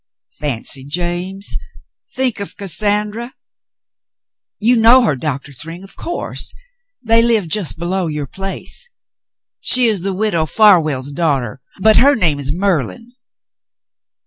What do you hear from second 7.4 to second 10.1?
just below your place. She is